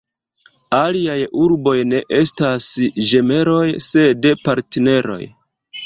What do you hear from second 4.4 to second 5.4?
partneroj.